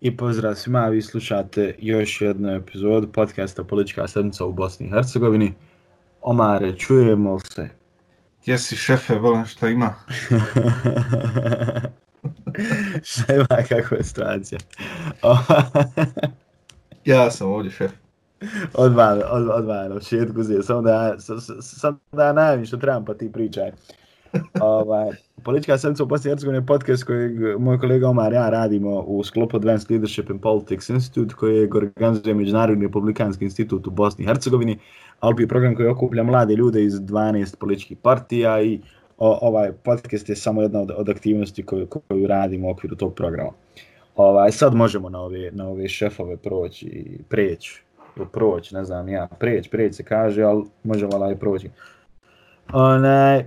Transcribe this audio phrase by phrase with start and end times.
[0.00, 5.54] I pozdrav svima, vi slušate još jednu epizodu podcasta Politička sedmica u Bosni i Hercegovini.
[6.20, 7.68] Omare, čujemo se.
[8.46, 9.94] Jesi šefe, volim što ima.
[13.02, 14.58] Šta ima, kakva je situacija?
[17.04, 17.90] ja sam ovdje šef.
[18.74, 21.16] Odmah, odmah, odmah, na početku zije, samo da,
[21.60, 23.72] samo da ja najavim što trebam pa ti pričaj.
[24.60, 25.10] ovaj,
[25.44, 29.24] Politička sedmica u Bosni i Hercegovini je podcast koji moj kolega Omar ja radimo u
[29.24, 34.26] sklopu Advanced Leadership and Politics Institute koji je organizuje Međunarodni republikanski institut u Bosni i
[34.26, 34.78] Hercegovini.
[35.20, 38.80] ALPI je program koji okuplja mlade ljude iz 12 političkih partija i
[39.18, 43.14] o, ovaj podcast je samo jedna od, od aktivnosti koju, koju radimo u okviru tog
[43.14, 43.50] programa.
[44.16, 47.82] Ovaj, sad možemo na ove, na ove šefove proći i preći.
[48.32, 51.70] Proći, ne znam ja, preći, preći se kaže, ali možemo ovaj proći.
[52.72, 53.44] Onaj,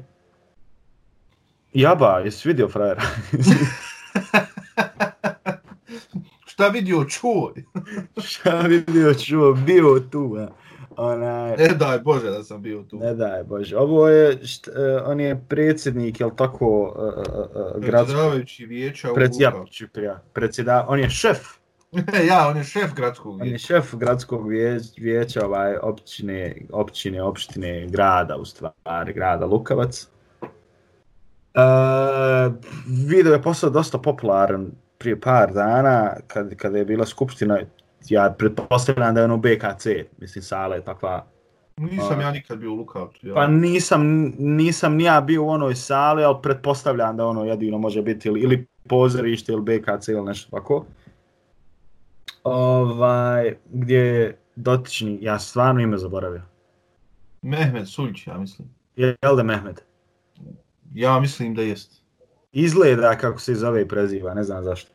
[1.73, 3.01] Jaba, jesi vidio frajera?
[6.45, 7.53] Šta vidio, čuo?
[8.29, 10.47] Šta vidio, čuo, bio tu, a.
[10.97, 12.99] Ona, ne daj Bože da sam bio tu.
[12.99, 13.77] Ne daj Bože.
[13.77, 14.73] Ovo je, št, uh,
[15.05, 17.13] on je predsjednik, jel tako, uh,
[17.75, 19.87] uh, Predsjedavajući vijeća u Predsjedavajući,
[20.33, 21.39] predsjeda, on je šef.
[22.29, 23.47] ja, on je šef gradskog vijeća.
[23.47, 24.47] On je šef gradskog
[24.97, 30.12] vijeća, ovaj, općine, općine, opštine, grada, u stvari, grada Lukavac.
[31.55, 32.53] Uh,
[33.07, 37.59] video je postao dosta popularan prije par dana, kad, kada je bila skupština,
[38.09, 39.85] ja pretpostavljam da je ono BKC,
[40.17, 41.25] mislim, sala je takva...
[41.77, 43.27] Nisam uh, ja nikad bio u Lukavcu.
[43.27, 43.33] Ja.
[43.33, 48.01] Pa nisam, nisam ni ja bio u onoj sali, ali pretpostavljam da ono jedino može
[48.01, 50.85] biti ili, ili pozorište ili BKC ili nešto tako.
[52.43, 56.41] Ovaj, gdje je dotični, ja stvarno ime zaboravio.
[57.41, 58.67] Mehmed Suljić, ja mislim.
[58.95, 59.81] Je, li da Mehmed?
[60.93, 62.03] Ja mislim da jest.
[62.51, 64.91] Izgleda kako se zove i preziva, ne znam zašto.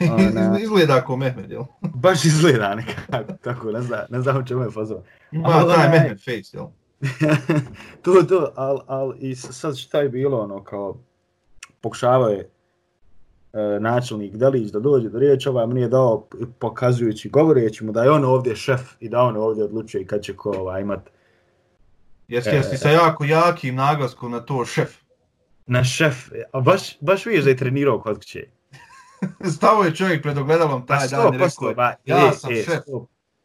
[0.00, 0.58] Ona...
[0.62, 1.64] izgleda kao Mehmed, jel?
[2.02, 5.02] Baš izgleda nekako, tako, ne znam, ne znam čemu je fazova.
[5.32, 6.66] Ma, al, taj Mehmed face, jel?
[8.02, 10.96] to, to, ali al, i sad šta je bilo, ono, kao,
[11.80, 12.50] pokušavao je
[13.52, 16.26] e, načelnik Delić da dođe do riječi, ovaj mu nije dao
[16.58, 20.36] pokazujući, govoreći mu da je on ovdje šef i da on ovdje odlučuje kad će
[20.36, 21.10] ko ovaj, imat.
[22.28, 25.05] Jesi, e, jesi sa jako jakim naglaskom na to šef?
[25.66, 26.16] Na šef,
[26.52, 28.46] a baš, baš vidiš da je trenirao kod kuće.
[29.56, 32.82] Stavo je čovjek pred ogledalom taj dan i rekao, ba, ja e, sam e, šef.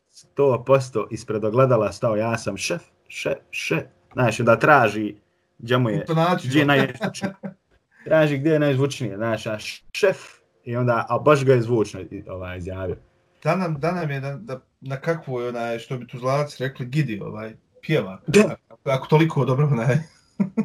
[0.10, 3.84] Sto posto ispred ogledala stao, ja sam šef, šef, šef.
[4.14, 5.16] Znaš, da traži
[5.60, 6.06] gdje mu je,
[6.44, 7.34] gdje je najzvučnije.
[8.06, 9.58] Traži gdje je najzvučnije, znaš, a
[9.94, 10.18] šef.
[10.64, 12.98] I onda, a baš ga je zvučno ovaj, izjavio.
[13.44, 16.58] Da nam, da nam je da, da, na kakvu je onaj, što bi tu zlavac
[16.58, 18.22] rekli, gidi, ovaj, pjeva.
[18.28, 19.98] Ako, ako toliko dobro onaj,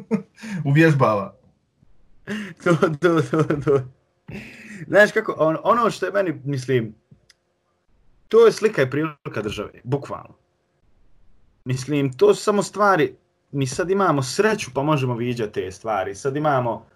[0.70, 1.35] uvježbava.
[2.64, 3.80] to, to, to, to.
[4.86, 6.94] Znaš kako, on, ono što je meni, mislim,
[8.28, 10.34] to je slika i prilika države, bukvalno.
[11.64, 13.14] Mislim, to su samo stvari,
[13.52, 16.14] mi sad imamo sreću pa možemo viđati te stvari.
[16.14, 16.86] Sad imamo,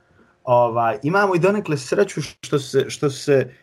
[0.44, 3.54] ovaj, imamo i donekle sreću što se, što se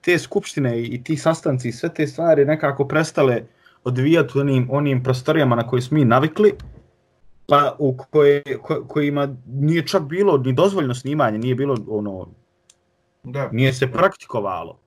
[0.00, 3.42] te skupštine i ti sastanci i sve te stvari nekako prestale
[3.84, 6.52] odvijati u onim, onim prostorijama na koje smo mi navikli,
[7.48, 12.28] pa u koje, ko, kojima nije čak bilo ni dozvoljno snimanje, nije bilo ono,
[13.22, 13.48] Da.
[13.52, 14.78] Nije se praktikovalo.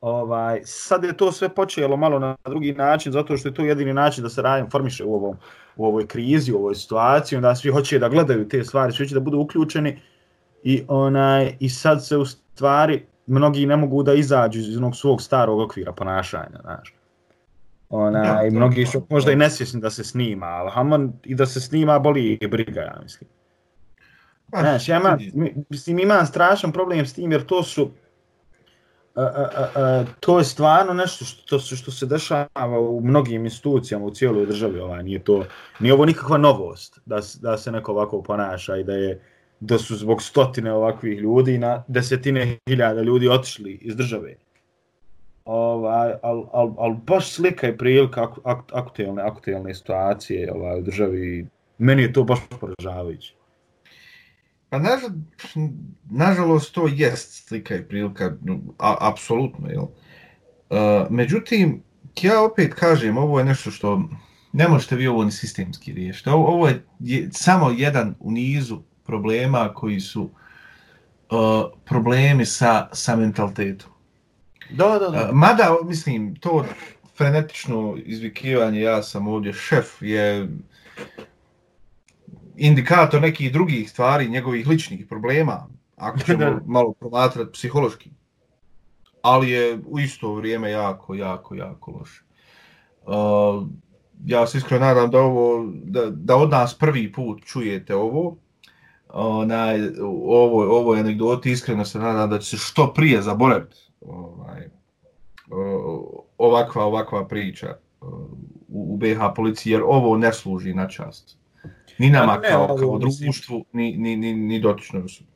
[0.00, 3.92] Ovaj, sad je to sve počelo malo na drugi način, zato što je to jedini
[3.92, 5.36] način da se rajem formiše u, ovom,
[5.76, 9.14] u ovoj krizi, u ovoj situaciji, onda svi hoće da gledaju te stvari, svi hoće
[9.14, 10.00] da budu uključeni
[10.62, 15.22] i, onaj, i sad se u stvari mnogi ne mogu da izađu iz onog svog
[15.22, 16.94] starog okvira ponašanja, znaš.
[17.94, 21.60] Ona, i mnogi su možda i nesvjesni da se snima, ali Haman i da se
[21.60, 23.30] snima boli i briga, ja mislim.
[24.52, 25.18] Pa, Znaš, ja imam,
[25.70, 27.90] mislim, imam strašan problem s tim, jer to su,
[29.14, 34.04] a, a, a, to je stvarno nešto što, što, što se dešava u mnogim institucijama
[34.04, 35.44] u cijeloj državi, ovaj, nije to,
[35.80, 39.20] nije ovo nikakva novost da, da se neko ovako ponaša i da je,
[39.60, 44.34] da su zbog stotine ovakvih ljudi na desetine hiljada ljudi otišli iz države.
[45.44, 50.82] Ovaj, al, al, al baš slika i prilika ak, ak, aktuelne, aktuelne situacije ovaj, u
[50.82, 51.46] državi,
[51.78, 53.34] meni je to baš poražavajuće.
[54.70, 55.10] Pa nažal,
[56.10, 58.32] nažalost to jest slika i prilika,
[58.78, 59.82] a, apsolutno, jel?
[59.82, 61.82] Uh, međutim,
[62.22, 64.02] ja opet kažem, ovo je nešto što
[64.52, 66.30] ne možete vi ovo ni sistemski riješiti.
[66.30, 73.16] Ovo, ovo je, je samo jedan u nizu problema koji su uh, problemi sa, sa
[73.16, 73.90] mentalitetom.
[74.70, 75.30] Da, da, da.
[75.32, 76.64] Mada, mislim, to
[77.16, 80.48] frenetično izvikivanje, ja sam ovdje šef, je
[82.56, 85.66] indikator nekih drugih stvari, njegovih ličnih problema,
[85.96, 88.10] ako ćemo malo promatrati psihološki.
[89.22, 92.22] ali je u isto vrijeme jako, jako, jako loše.
[93.06, 93.66] Uh,
[94.26, 98.36] ja se iskreno nadam da, ovo, da, da od nas prvi put čujete ovo,
[99.08, 104.68] onaj, ovo, ovo je anegdoti, iskreno se nadam da će se što prije zaboraviti ovaj,
[106.38, 108.28] ovakva, ovakva priča u,
[108.68, 111.36] u BH policiji, jer ovo ne služi na čast.
[111.98, 115.30] Ni nama ne, kao, kao društvu, ni, ni, ni, ni dotičnoj osobi.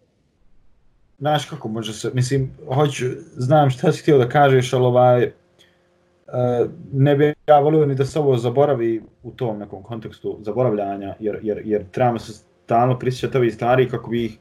[1.18, 3.04] Znaš kako može se, mislim, hoću,
[3.36, 5.32] znam šta si htio da kažeš, ali ovaj,
[6.26, 11.14] Uh, ne bi ja volio ni da se ovo zaboravi u tom nekom kontekstu zaboravljanja,
[11.20, 14.38] jer, jer, jer trebamo se stalno prisjećati ovih stvari kako bi ih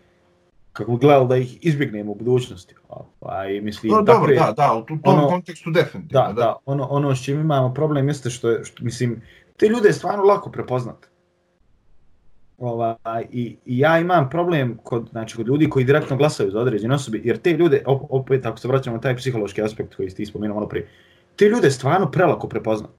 [0.75, 2.75] kako gledali da ih izbjegnemo u budućnosti.
[2.89, 6.22] Ovaj, mislim, no, dobro, dakle, da, da, u tom ono, kontekstu definitivno.
[6.22, 9.22] Da, da, da, ono, ono s čim imamo problem jeste što je, što, mislim,
[9.57, 11.07] te ljude je stvarno lako prepoznat.
[12.57, 16.95] Ovaj, i, I ja imam problem kod, znači, kod ljudi koji direktno glasaju za određene
[16.95, 20.56] osobe, jer te ljude, opet ako se vraćamo na taj psihološki aspekt koji ste spomenuo
[20.56, 20.88] malo prije,
[21.36, 22.92] te ljude stvarno prelako prepoznat.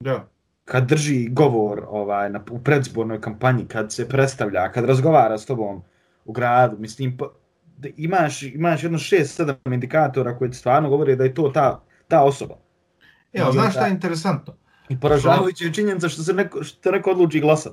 [0.00, 0.26] Da
[0.70, 5.82] kad drži govor ovaj, na, u predzbornoj kampanji, kad se predstavlja, kad razgovara s tobom
[6.30, 7.26] u gradu, mislim, pa,
[7.96, 12.54] imaš, imaš jedno šest, sedam indikatora koji stvarno govore da je to ta, ta osoba.
[13.32, 14.54] Evo, znaš šta je interesantno?
[14.88, 17.72] I poražavajući je činjenica što se neko, što neko odluči glasat.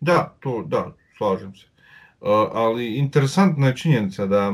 [0.00, 1.66] Da, to, da, slažem se.
[2.20, 4.52] Uh, ali interesantna je činjenica da,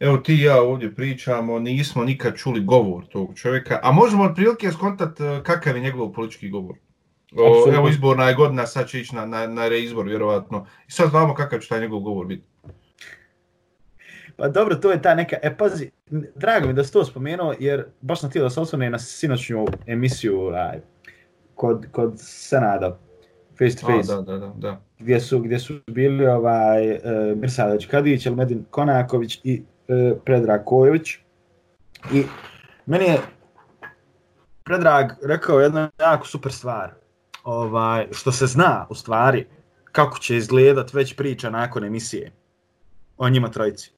[0.00, 4.34] evo ti i ja ovdje pričamo, nismo nikad čuli govor tog čovjeka, a možemo od
[4.34, 6.76] prilike skontat uh, kakav je njegov politički govor.
[7.36, 10.66] O, evo izborna je godina, sad će ići na, na, na reizbor, vjerovatno.
[10.88, 12.44] I sad znamo kakav će taj njegov govor biti.
[14.36, 15.36] Pa dobro, to je ta neka...
[15.42, 15.90] E, pazi,
[16.34, 19.66] drago mi da si to spomenuo, jer baš sam htio da se osvane na sinoćnju
[19.86, 20.80] emisiju aj,
[21.54, 22.98] kod, kod Senada,
[23.58, 24.12] face to face.
[24.12, 24.80] A, da, da, da, da.
[24.98, 26.98] Gdje su, gdje su bili ovaj, uh,
[27.36, 31.16] Mirsadač Kadić, Elmedin Konaković i uh, Predrag Kojović.
[32.12, 32.24] I
[32.86, 33.18] meni je
[34.64, 36.94] Predrag rekao jednu jako super stvar
[37.48, 39.46] ovaj, što se zna u stvari
[39.92, 42.32] kako će izgledat već priča nakon emisije
[43.16, 43.90] o njima trojici.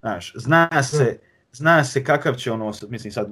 [0.00, 1.18] Znaš, zna se,
[1.52, 3.30] zna se kakav će ono, mislim sad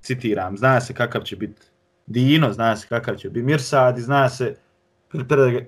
[0.00, 1.62] citiram, zna se kakav će biti
[2.06, 4.56] Dino, zna se kakav će biti Mirsad i zna se,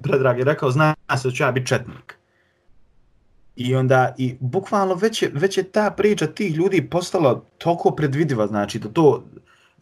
[0.03, 2.19] Predrag je rekao, zna se da će ja biti četnik.
[3.57, 8.47] I onda, i bukvalno već je, već je ta priča tih ljudi postala toliko predvidiva,
[8.47, 9.25] znači da to,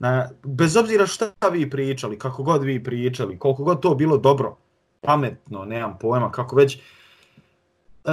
[0.00, 4.56] na, bez obzira šta vi pričali, kako god vi pričali, koliko god to bilo dobro,
[5.00, 6.78] pametno, nemam pojma, kako već,
[8.04, 8.12] uh,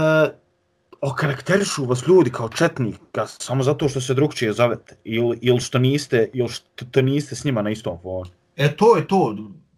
[1.01, 6.29] okarakterišu vas ljudi kao četnika samo zato što se drugčije zovete ili, ili što niste
[6.33, 8.29] ili što to niste s njima na istom fonu.
[8.55, 9.35] E to je to.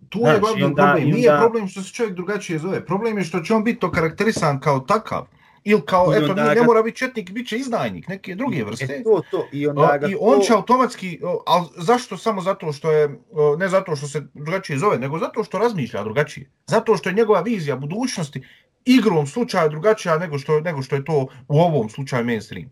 [0.09, 1.09] Tu je glavni problem.
[1.09, 1.41] Nije onda...
[1.41, 2.85] problem što se čovjek drugačije zove.
[2.85, 5.25] Problem je što će on biti okarakterisan kao takav.
[5.65, 8.85] Ili kao, I eto, ne, ne mora biti četnik, bit će izdajnik, neke druge vrste.
[8.85, 9.47] E, to, to.
[9.51, 10.45] I, onda ga I on to...
[10.45, 13.19] će automatski, ali zašto samo zato što je,
[13.57, 16.51] ne zato što se drugačije zove, nego zato što razmišlja drugačije.
[16.67, 18.43] Zato što je njegova vizija budućnosti
[18.85, 22.71] igrom slučaja drugačija nego što, nego što je to u ovom slučaju mainstream.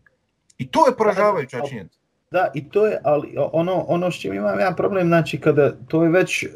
[0.58, 2.03] I to je poražavajuća činjenica.
[2.34, 6.10] Da, i to je, ali ono, ono što imam jedan problem, znači kada to je
[6.10, 6.48] već, e,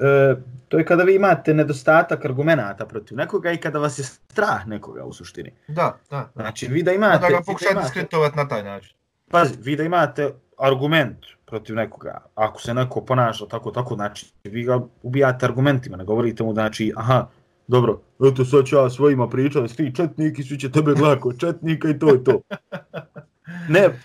[0.67, 5.03] to je kada vi imate nedostatak argumenata protiv nekoga i kada vas je strah nekoga
[5.03, 5.51] u suštini.
[5.67, 6.29] Da, da.
[6.35, 7.19] Znači vi da imate...
[7.19, 8.95] Da ga pokušate skritovati na taj način.
[9.31, 14.63] Pazi, vi da imate argument protiv nekoga, ako se neko ponaša tako, tako, znači vi
[14.63, 17.27] ga ubijate argumentima, ne govorite mu, znači, aha,
[17.67, 21.99] dobro, eto sad ću ja svojima pričati, svi četniki, svi će tebe glako četnika i
[21.99, 22.41] to je to.
[23.69, 23.99] Ne,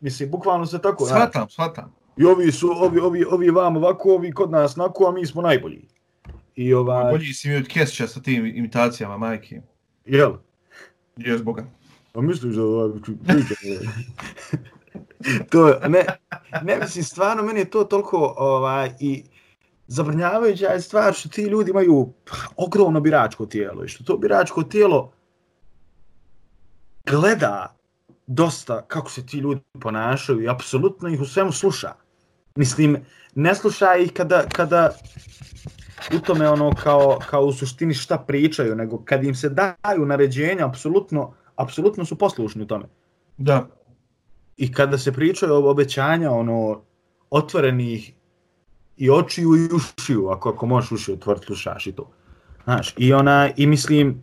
[0.00, 1.06] mislim, bukvalno se tako...
[1.06, 1.54] Svatam, znači.
[1.54, 1.94] svatam.
[2.16, 5.42] I ovi su, ovi, ovi, ovi vam ovako, ovi kod nas nako, a mi smo
[5.42, 5.88] najbolji.
[6.54, 7.12] I ovaj...
[7.12, 9.62] Bolji si mi od Kesća sa tim imitacijama, majke.
[10.04, 10.32] Jel?
[11.16, 11.64] Jes, Boga.
[12.14, 13.54] A misliš da ovaj priča?
[15.50, 16.04] to ne,
[16.62, 19.24] ne mislim, stvarno, meni je to toliko ovaj, i
[19.86, 22.12] zabrnjavajuća je stvar što ti ljudi imaju
[22.56, 25.12] ogromno biračko tijelo i što to biračko tijelo
[27.06, 27.76] gleda
[28.34, 31.92] dosta kako se ti ljudi ponašaju i apsolutno ih u svemu sluša.
[32.56, 32.96] Mislim,
[33.34, 34.90] ne sluša ih kada, kada
[36.16, 40.66] u tome ono kao, kao u suštini šta pričaju, nego kad im se daju naređenja,
[40.66, 42.84] apsolutno, apsolutno su poslušni u tome.
[43.38, 43.66] Da.
[44.56, 46.82] I kada se pričaju o obećanja, ono,
[47.30, 48.12] otvorenih
[48.96, 52.10] i očiju i ušiju, ako, ako možeš ušiju otvoriti, slušaš i to.
[52.64, 54.22] Znaš, i ona, i mislim,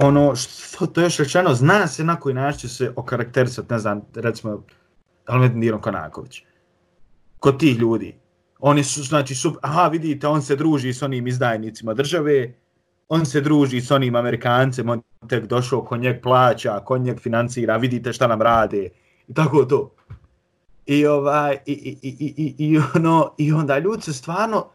[0.00, 3.78] ono što to je još rečeno, zna se na koji način će se okarakterisati, ne
[3.78, 4.64] znam, recimo,
[5.26, 6.42] Almedin Dino Konaković.
[7.38, 8.14] Kod tih ljudi.
[8.58, 12.54] Oni su, znači, su, aha, vidite, on se druži s onim izdajnicima države,
[13.08, 17.76] on se druži s onim Amerikancem, on tek došao, ko njeg plaća, ko njeg financira,
[17.76, 18.88] vidite šta nam rade,
[19.28, 19.94] i tako to.
[20.86, 24.66] I, ovaj, i, i, i, i, i, i, ono, i onda ljudi se stvarno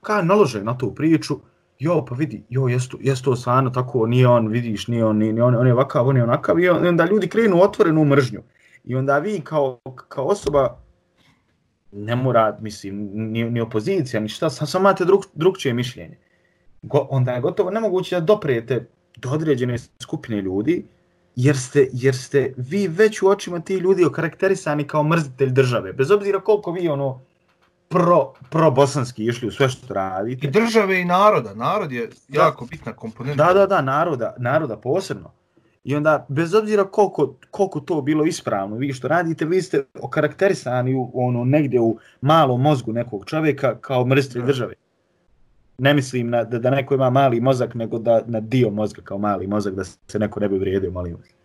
[0.00, 1.38] kao nalože na tu priču,
[1.78, 2.68] jo, pa vidi, jo,
[3.00, 6.16] jes to, stvarno tako, nije on, vidiš, nije on, nije on, on je ovakav, on
[6.16, 8.42] je onakav, i onda ljudi krenu otvorenu mržnju.
[8.84, 9.78] I onda vi kao,
[10.08, 10.78] kao osoba,
[11.92, 16.18] ne mora, mislim, ni, ni opozicija, ni šta, samo imate drug, drugčije mišljenje.
[16.82, 20.84] Go, onda je gotovo nemoguće da doprijete do određene skupine ljudi,
[21.36, 25.92] jer ste, jer ste vi već u očima ti ljudi okarakterisani kao mrzitelj države.
[25.92, 27.20] Bez obzira koliko vi ono
[27.88, 30.46] pro, pro bosanski išli u sve što radite.
[30.46, 31.54] I države i naroda.
[31.54, 33.44] Narod je jako da, bitna komponenta.
[33.44, 35.30] Da, da, da, naroda, naroda posebno.
[35.84, 40.94] I onda, bez obzira koliko, koliko to bilo ispravno, vi što radite, vi ste okarakterisani
[40.94, 44.74] u, ono, negdje u malom mozgu nekog čovjeka kao mrzitelj države.
[45.78, 49.18] Ne mislim na, da, da neko ima mali mozak, nego da na dio mozga kao
[49.18, 51.35] mali mozak, da se neko ne bi vrijedio, molim vas.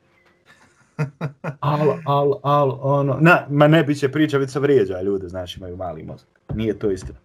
[1.60, 5.60] Al, al, al, ono, na, ma ne bi će priča, već se vrijeđa ljude, znači
[5.60, 6.27] imaju mali mozak.
[6.55, 7.19] Nije to istina.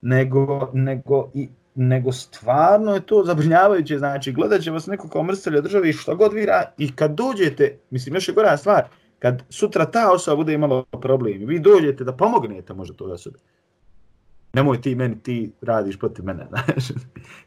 [0.00, 5.60] Nego, nego, i, nego stvarno je to zabrinjavajuće, znači gledat će vas neko kao mrstelja
[5.60, 8.84] države i što god vira i kad dođete, mislim još je gora stvar,
[9.18, 13.38] kad sutra ta osoba bude imala problem, vi dođete da pomognete možda toj osobi.
[14.52, 16.90] Nemoj ti meni, ti radiš protiv mene, znaš.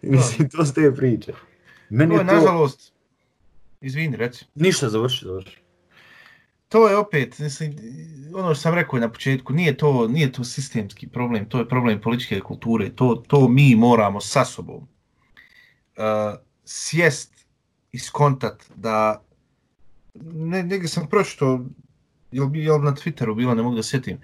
[0.02, 1.34] mislim, to ste priče.
[1.90, 2.34] Meni to je, to...
[2.34, 2.94] nažalost,
[3.82, 4.46] izvini, reci.
[4.56, 5.63] Ništa, završi, završi
[6.74, 7.76] to je opet, mislim,
[8.36, 12.02] ono što sam rekao na početku, nije to, nije to sistemski problem, to je problem
[12.02, 14.86] političke kulture, to, to mi moramo sa sobom uh,
[16.66, 17.48] sjest
[17.92, 19.24] i skontat da,
[20.14, 21.66] ne, negdje sam pročito,
[22.32, 24.18] je jel je na Twitteru bilo, ne mogu da sjetim,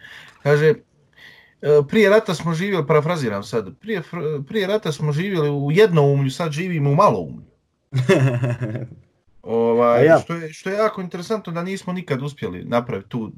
[0.43, 4.01] kaže, uh, prije rata smo živjeli, parafraziram sad, prije,
[4.47, 7.45] prije rata smo živjeli u jednoumlju, sad živimo u maloumlju.
[9.43, 10.19] Ovaj, ja.
[10.19, 13.31] što, je, što je jako interesantno da nismo nikad uspjeli napraviti tu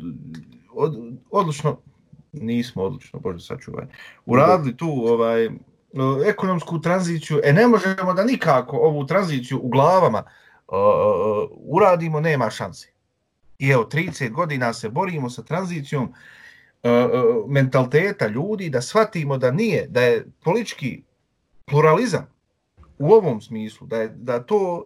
[0.74, 0.96] od,
[1.32, 1.78] odlučno
[2.32, 3.86] nismo odlučno, bože sačuvaj,
[4.26, 5.50] uradili tu ovaj
[6.26, 10.24] ekonomsku tranziciju, e ne možemo da nikako ovu tranziciju u glavama
[10.68, 12.92] uh, uh, uradimo, nema šanse.
[13.60, 19.52] I evo, 30 godina se borimo sa tranzicijom uh, uh, mentaliteta ljudi da shvatimo da
[19.52, 21.04] nije, da je politički
[21.66, 22.28] pluralizam
[23.00, 24.86] u ovom smislu, da je da to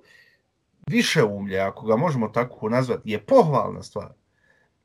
[0.86, 4.10] više umlje, ako ga možemo tako nazvati, je pohvalna stvar.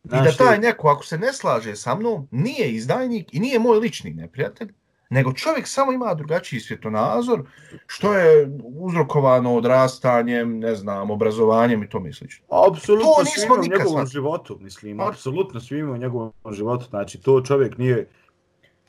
[0.04, 3.59] Znaš, I da taj neko, ako se ne slaže sa mnom, nije izdajnik i nije
[3.59, 4.73] moj lični neprijatelj,
[5.11, 7.42] nego čovjek samo ima drugačiji svjetonazor,
[7.87, 12.47] što je uzrokovano odrastanjem, ne znam, obrazovanjem i to mislično.
[12.69, 14.07] Apsolutno to nismo u njegovom sva...
[14.07, 18.09] životu, mislim, apsolutno svima u njegovom životu, znači to čovjek nije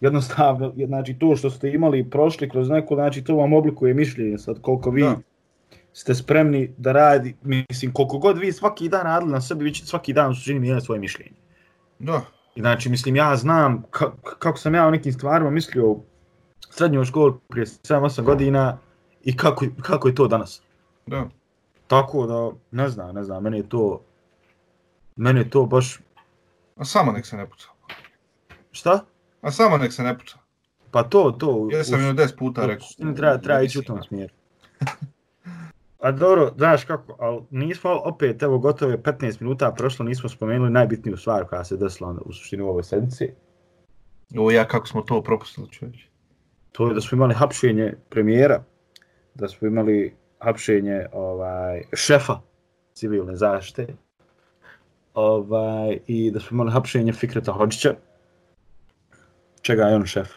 [0.02, 4.62] jednostavno, znači to što ste imali prošli kroz neko, znači to vam oblikuje mišljenje sad
[4.62, 5.16] koliko vi da
[5.94, 9.88] ste spremni da radi, mislim, koliko god vi svaki dan radili na sebi, vi ćete
[9.88, 11.32] svaki dan u suštini mijenjati svoje mišljenje.
[12.00, 12.22] Da.
[12.56, 16.04] Znači, mislim, ja znam ka kako sam ja o nekim stvarima mislio u
[16.70, 18.78] srednjoj školi prije 7-8 godina
[19.24, 20.62] i kako, kako je to danas.
[21.06, 21.30] Da.
[21.88, 24.02] Tako da, ne znam, ne znam, meni je to,
[25.16, 26.00] meni je to baš...
[26.76, 27.68] A samo nek se ne puca.
[28.72, 29.06] Šta?
[29.42, 30.38] A samo nek se ne puca.
[30.92, 31.70] Pa to, to...
[31.72, 32.88] Ja sam joj 10 puta rekao.
[33.16, 34.34] Treba, treba ići u tom smjeru.
[36.02, 40.72] A dobro, znaš kako, ali nismo opet, evo gotovo je 15 minuta prošlo, nismo spomenuli
[40.72, 43.32] najbitniju stvar koja se desila u suštini u ovoj sedmici.
[44.38, 46.08] O ja, kako smo to propustili čovječ.
[46.72, 48.64] To je da smo imali hapšenje premijera,
[49.36, 52.40] da smo imali hapšenje ovaj, šefa
[52.94, 53.88] civilne zaštite,
[55.14, 57.96] ovaj, i da smo imali hapšenje Fikreta Hođića.
[59.62, 60.30] Čega je on šef?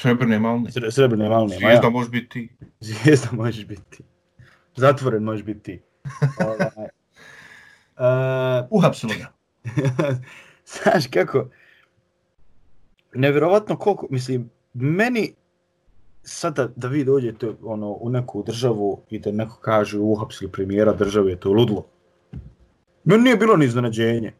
[0.00, 0.70] Srebrne malne.
[0.90, 1.56] Srebrne malne.
[1.56, 1.90] Zvijezda ja.
[1.90, 2.48] može biti ti.
[2.80, 4.04] Zvijezda može biti ti.
[4.78, 5.82] Zatvoren možeš biti ti.
[7.98, 9.32] uh, Uhapsilo ga.
[10.74, 11.48] Znaš kako,
[13.14, 15.34] nevjerovatno koliko, mislim, meni
[16.22, 21.36] sada da vi dođete ono, u neku državu i da neko kaže uhapsili premijera države,
[21.36, 21.86] to je ludlo.
[23.04, 24.32] Meni nije bilo ni iznenađenje.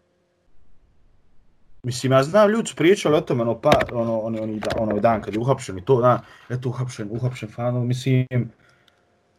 [1.83, 5.23] Mislim, ja znam, ljudi su pričali o tome, ono, pa, ono, ono, ono, ono dan
[5.23, 8.27] kad je uhapšen i to, da, eto, uhapšen, uhapšen, fan, mislim,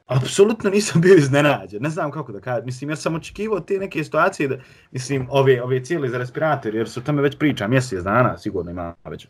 [0.09, 1.81] apsolutno nisam bio iznenađen.
[1.81, 2.65] Ne znam kako da kažem.
[2.65, 4.57] Mislim, ja sam očekivao te neke situacije da,
[4.91, 8.95] mislim, ove, ove cijeli za respirator, jer su tome već priča mjesec dana, sigurno ima
[9.09, 9.27] već.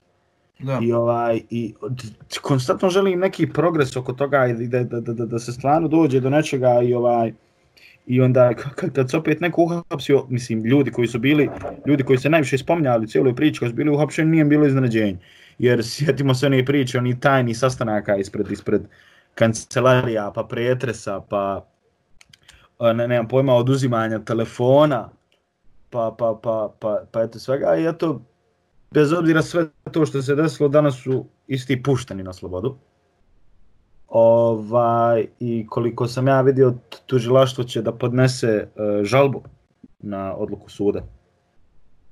[0.60, 0.80] Da.
[0.82, 1.74] I, ovaj, i
[2.42, 6.20] konstantno želim neki progres oko toga i da, da, da, da, da se stvarno dođe
[6.20, 7.34] do nečega i ovaj,
[8.10, 11.50] I onda kad, kad se opet neko uhapsio, mislim, ljudi koji su bili,
[11.86, 15.18] ljudi koji se najviše spominjali u cijeloj priči, koji su bili uhapšeni, nije bilo iznenađenje.
[15.60, 18.82] Jer sjetimo se one priče, oni tajni sastanaka ispred, ispred,
[19.40, 21.66] kancelarija, pa pretresa, pa
[22.80, 25.10] ne, nemam pojma oduzimanja telefona,
[25.90, 28.22] pa, pa, pa, pa, pa eto svega i eto,
[28.92, 32.76] bez obzira sve to što se desilo, danas su isti pušteni na slobodu.
[34.08, 36.74] Ovaj, I koliko sam ja vidio,
[37.06, 39.44] tužilaštvo će da podnese uh, žalbu
[40.00, 41.04] na odluku suda.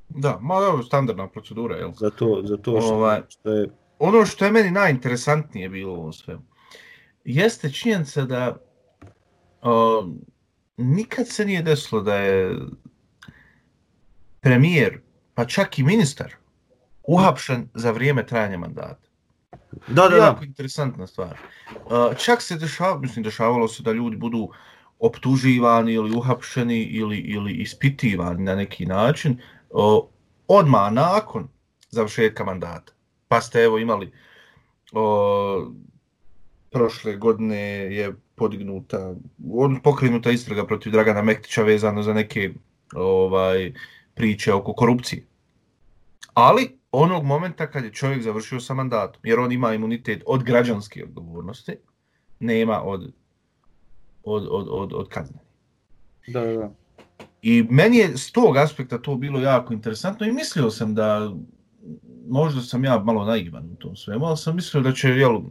[0.09, 1.91] Da, malo je standardna procedura, jel?
[1.91, 3.21] Za to, za to što, Ovaj.
[3.27, 3.69] što je...
[3.99, 6.41] Ono što je meni najinteresantnije bilo u svemu,
[7.27, 8.57] jeste činjenica da
[9.61, 10.07] o,
[10.77, 12.55] nikad se nije desilo da je
[14.41, 15.01] premijer,
[15.33, 16.33] pa čak i ministar,
[17.03, 19.07] uhapšen za vrijeme trajanja mandata.
[19.87, 20.15] Da, da, da.
[20.25, 21.37] jako interesantna stvar.
[22.17, 24.49] Čak se dešava, mislim, dešavalo se da ljudi budu
[24.99, 29.41] optuživani ili uhapšeni ili, ili ispitivani na neki način
[30.47, 31.47] odmah nakon
[31.89, 32.93] završetka mandata.
[33.27, 34.11] Pa ste evo imali
[34.91, 35.67] uh,
[36.71, 37.57] prošle godine
[37.95, 39.15] je podignuta,
[39.51, 42.53] on pokrenuta istraga protiv Dragana Mektića vezano za neke
[42.95, 43.73] ovaj
[44.13, 45.25] priče oko korupcije.
[46.33, 51.03] Ali onog momenta kad je čovjek završio sa mandatom, jer on ima imunitet od građanske
[51.03, 51.75] odgovornosti,
[52.39, 53.11] nema od,
[54.23, 55.43] od, od, od, od kaznene.
[56.27, 56.73] da, da, da.
[57.41, 61.31] I meni je s tog aspekta to bilo jako interesantno i mislio sam da,
[62.27, 65.41] možda sam ja malo naivan u tom svemu, ali sam mislio da će, jel,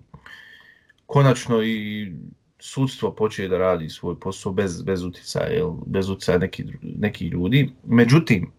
[1.07, 2.13] konačno i
[2.59, 7.71] sudstvo počeje da radi svoj posao bez, bez utjecaja, jel, bez utjecaja neki, neki ljudi.
[7.85, 8.53] Međutim,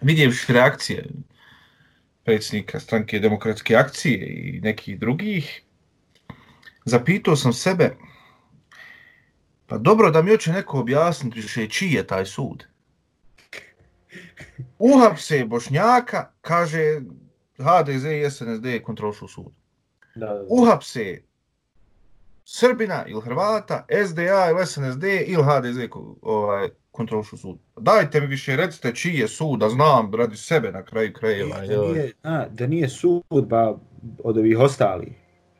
[0.00, 1.06] vidjevši reakcije
[2.24, 5.62] predsjednika stranke demokratske akcije i nekih drugih,
[6.84, 7.96] zapitao sam sebe,
[9.66, 12.64] pa dobro da mi hoće neko objasniti više čiji je taj sud.
[14.78, 17.00] Uhapse Bošnjaka, kaže
[17.58, 19.52] HDZ i SNSD kontrolšu sud.
[20.14, 20.44] da, da.
[20.48, 21.22] Uhapse
[22.48, 25.78] Srbina ili Hrvata, SDA ili SNSD ili HDZ
[26.22, 27.58] ovaj, kontrolšu sud.
[27.76, 31.56] Dajte mi više, recite čiji je sud, da znam radi sebe na kraju krajeva.
[31.56, 31.92] Da joj.
[31.92, 33.78] nije, a, da nije sudba
[34.24, 35.12] od ovih ostalih.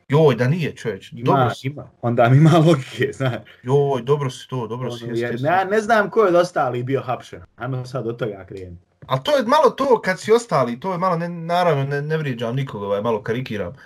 [0.08, 1.90] Joj, da nije čovječ, Ima, dobro si, ima.
[2.02, 3.42] Onda mi ima logike, znaš.
[3.62, 5.04] joj, dobro si to, dobro si.
[5.04, 5.46] Ono, jeste, jer jeste.
[5.46, 7.42] ja ne znam ko je od ostalih bio hapšen.
[7.56, 8.86] Ajmo sad od toga krenuti.
[9.06, 12.16] Ali to je malo to kad si ostali, to je malo, ne, naravno ne, ne
[12.16, 13.72] vrijeđam nikoga, ovaj, malo karikiram.
[13.72, 13.78] Da.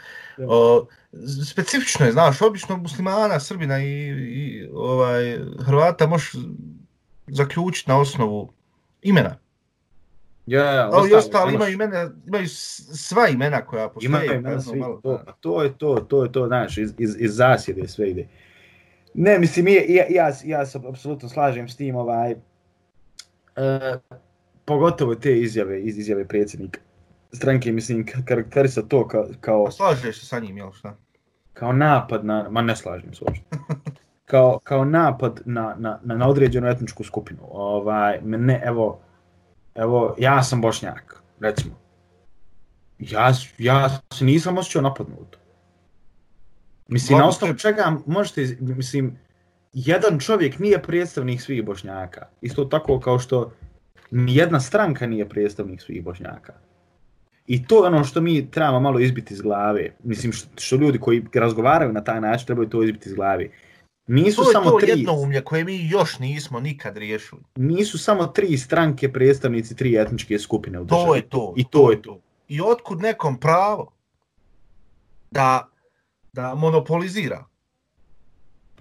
[0.48, 0.86] O,
[1.50, 6.32] specifično je, znaš, obično muslimana, Srbina i, i ovaj, Hrvata možeš
[7.26, 8.52] zaključiti na osnovu
[9.02, 9.36] imena.
[10.46, 14.06] Ja, ja, Ali i ostali imaš- imaju imena, imaju sva imena koja postoje.
[14.06, 16.78] Ima pa imena jedno svi, malo, to, pa to je to, to je to, znaš,
[16.78, 18.28] iz, iz, iz zasjede sve ide.
[19.14, 22.36] Ne, mislim, ja, ja, ja, ja se apsolutno slažem s tim, ovaj, e,
[24.64, 26.80] pogotovo te izjave, iz izjave predsjednika
[27.32, 30.96] stranke, mislim, ka- karakterisa to kao, kao, A slažeš se sa njim, jel šta?
[31.52, 33.44] kao napad na, ma ne slažem se uopšte,
[34.24, 37.40] kao, kao napad na, na, na, na određenu etničku skupinu.
[37.50, 39.00] Ovaj, ne, evo,
[39.74, 41.74] evo, ja sam bošnjak, recimo.
[42.98, 45.36] Ja, ja se nisam osjećao napadnut.
[46.88, 49.18] Mislim, na Uglavnom, osnovu to čega možete, mislim,
[49.72, 52.26] jedan čovjek nije predstavnik svih bošnjaka.
[52.40, 53.52] Isto tako kao što
[54.10, 56.52] ni jedna stranka nije predstavnik svih bošnjaka.
[57.50, 59.96] I to je ono što mi trebamo malo izbiti iz glave.
[60.04, 63.48] Mislim, što, što ljudi koji razgovaraju na taj način trebaju to izbiti iz glave.
[64.06, 67.40] Nisu To je samo to tri, jednoumlje koje mi još nismo nikad riješili.
[67.56, 71.06] nisu samo tri stranke predstavnici tri etničke skupine u državi.
[71.06, 71.54] To je to.
[71.56, 72.20] I to je to.
[72.48, 73.92] I otkud nekom pravo
[75.30, 75.68] da,
[76.32, 77.44] da monopolizira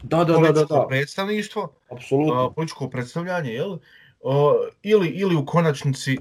[0.04, 0.88] Da, da, da, da, političko da.
[0.88, 1.74] predstavništvo,
[2.34, 3.78] a, političko predstavljanje, jel?
[4.84, 6.18] Ili, ili u konačnici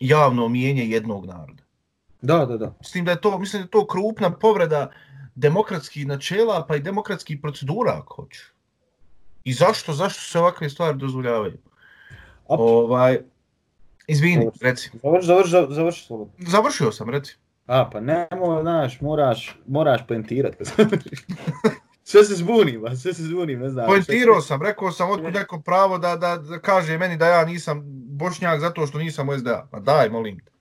[0.00, 1.67] javno mijenje jednog naroda.
[2.22, 2.74] Da, da, da.
[2.80, 4.90] Mislim da je to, mislim da je to krupna povreda
[5.34, 8.40] demokratskih načela pa i demokratskih procedura ako hoću.
[9.44, 11.58] I zašto, zašto se ovakve stvari dozvoljavaju?
[12.46, 12.60] Op.
[12.60, 13.18] Ovaj,
[14.06, 14.58] izvini, Dobro.
[14.60, 14.90] reci.
[15.02, 16.34] Završi, završi, završi slobodno.
[16.38, 17.36] Završio sam, reci.
[17.66, 20.56] A, pa nemoj, znaš, moraš, moraš poentirat.
[22.10, 23.86] sve se zbunim, a sve se zbunim, ne znam.
[23.86, 27.82] Poentirao sam, rekao sam otkud neko pravo da, da, da kaže meni da ja nisam
[28.06, 29.68] bošnjak zato što nisam u SDA.
[29.70, 30.57] Pa daj, molim te.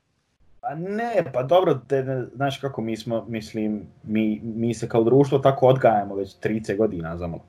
[0.62, 5.04] Pa ne, pa dobro, te, ne, znaš kako mi smo, mislim, mi, mi se kao
[5.04, 7.44] društvo tako odgajamo već 30 godina zamalo.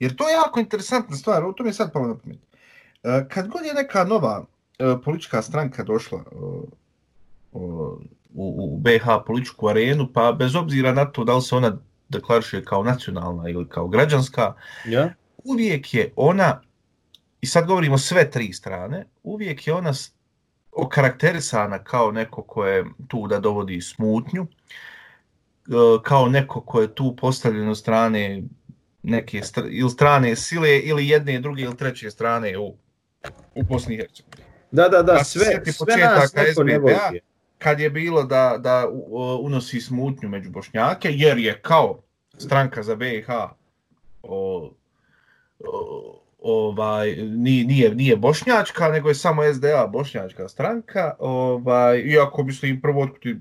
[0.00, 2.38] Jer to je jako interesantna stvar, o to mi je sad palo na pamet.
[3.02, 4.44] E, Kad god je neka nova
[4.78, 6.34] e, politička stranka došla e,
[7.52, 7.88] u,
[8.34, 12.82] u BH političku arenu, pa bez obzira na to da li se ona deklariše kao
[12.82, 14.54] nacionalna ili kao građanska,
[14.86, 15.14] Ja?
[15.44, 16.60] uvijek je ona,
[17.40, 19.92] i sad govorimo sve tri strane, uvijek je ona
[20.76, 27.16] okarakterisana kao neko ko je tu da dovodi smutnju, e, kao neko ko je tu
[27.16, 28.42] postavljen od strane
[29.02, 32.76] neke str ili strane sile ili jedne, druge ili treće strane u,
[33.54, 34.44] u Bosni i Hercegovini.
[34.70, 37.06] Da, da, da, sve, sve nas neko ne SBB-a.
[37.06, 37.20] voli.
[37.58, 38.88] kad je bilo da, da
[39.40, 42.02] unosi smutnju među Bošnjake, jer je kao
[42.38, 43.28] stranka za BiH
[44.22, 44.72] o,
[45.58, 52.80] o, ovaj, nije, nije, nije bošnjačka, nego je samo SDA bošnjačka stranka, ovaj, iako mislim
[52.80, 53.36] prvo otkuti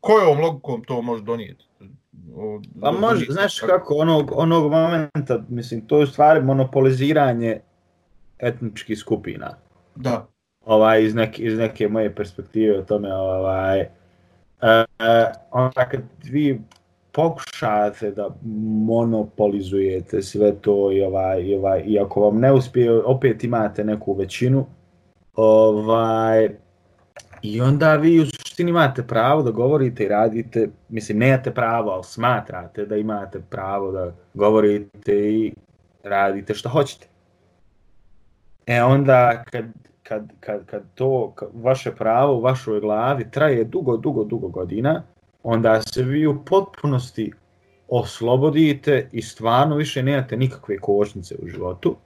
[0.00, 1.64] kojom logikom to može donijeti?
[2.80, 7.60] Pa može, znaš kako, onog, onog momenta, mislim, to je u stvari monopoliziranje
[8.38, 9.56] etničkih skupina.
[9.94, 10.26] Da,
[10.64, 13.88] ovaj, iz, neke, iz neke moje perspektive o tome, ovaj, e,
[14.62, 16.60] e, onda kad vi
[17.16, 18.28] pokušate da
[18.86, 24.14] monopolizujete sve to i ovaj, i ovaj, i ako vam ne uspije, opet imate neku
[24.14, 24.66] većinu,
[25.34, 26.50] ovaj,
[27.42, 32.04] i onda vi u suštini imate pravo da govorite i radite, mislim, nemate pravo, ali
[32.04, 35.54] smatrate da imate pravo da govorite i
[36.02, 37.06] radite što hoćete.
[38.66, 39.64] E onda kad,
[40.02, 45.02] kad, kad, kad to kad vaše pravo u vašoj glavi traje dugo, dugo, dugo godina,
[45.48, 47.32] onda se vi u potpunosti
[47.88, 51.96] oslobodite i stvarno više nemate nikakve kočnice u životu.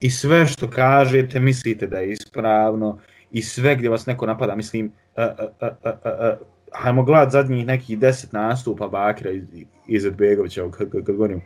[0.00, 2.98] I sve što kažete mislite da je ispravno
[3.30, 7.66] i sve gdje vas neko napada, mislim, uh, uh, uh, uh, uh, hajmo gledat zadnjih
[7.66, 9.44] nekih deset nastupa Bakira iz,
[9.88, 11.42] iz Edbegovića, kad, kad, kad govorim,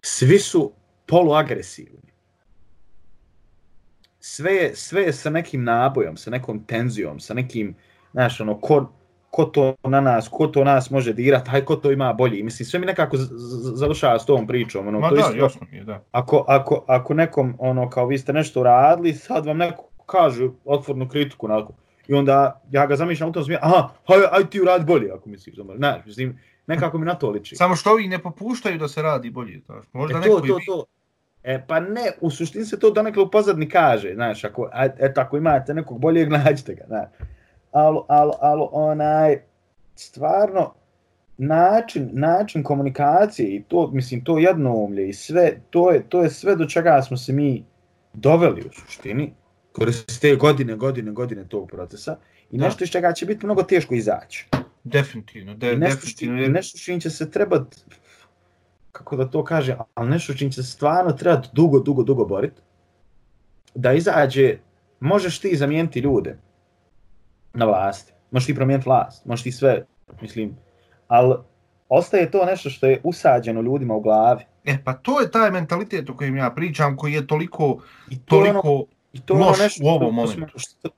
[0.00, 0.72] svi su
[1.06, 2.04] poluagresivni
[4.26, 7.74] sve je, sve je sa nekim nabojom, sa nekom tenzijom, sa nekim,
[8.12, 8.92] znaš, ono, ko,
[9.34, 12.42] ko to na nas, ko to nas može dirati, haj ko to ima bolji.
[12.42, 13.16] Mislim, sve mi nekako
[13.74, 14.88] završava s tom pričom.
[14.88, 16.04] Ono, ma to da, isto, jasno mi je, da.
[16.12, 21.08] ako, ako, ako nekom, ono, kao vi ste nešto radili, sad vam neko kaže otvornu
[21.08, 21.72] kritiku, onako,
[22.06, 25.28] i onda ja ga zamišljam u tom smjeru, aha, haj, aj ti uradi bolje, ako
[25.28, 27.56] misliš, ono, znaš, mislim, nekako mi na to liči.
[27.56, 29.84] Samo što ovi ne popuštaju da se radi bolje, znaš.
[29.92, 30.84] Možda E, neko to, i to, to.
[31.42, 35.20] E, pa ne, u suštini se to donekle u pozadni kaže, znaš, ako, a, eto,
[35.20, 37.08] ako imate nekog boljeg, nađite ga, znaš.
[37.74, 39.38] Ali, ali, ali, onaj,
[39.96, 40.74] stvarno,
[41.38, 46.56] način, način komunikacije i to, mislim, to jednoumlje i sve, to je, to je sve
[46.56, 47.64] do čega smo se mi
[48.12, 49.32] doveli u suštini,
[49.72, 52.16] kroz te godine, godine, godine tog procesa
[52.50, 52.64] i Da.
[52.64, 54.46] nešto iz čega će biti mnogo teško izaći.
[54.84, 56.40] Definitivno, de, I nešto, što, definitivno.
[56.40, 57.62] jer- nešto čim će se trebat,
[58.92, 62.52] kako da to kaže, ali nešto čim će se stvarno trebat dugo, dugo, dugo borit,
[63.74, 64.58] da izađe,
[65.00, 66.36] možeš ti zamijeniti ljude
[67.54, 69.84] na vlasti, možeš ti promijeniti vlast, možeš ti sve,
[70.20, 70.56] mislim,
[71.08, 71.34] ali
[71.88, 74.44] ostaje to nešto što je usađeno ljudima u glavi.
[74.64, 77.78] E, pa to je taj mentalitet o kojem ja pričam, koji je toliko,
[78.10, 80.58] I to ono, toliko i to ono loš nešto u ovom što momentu.
[80.58, 80.88] što,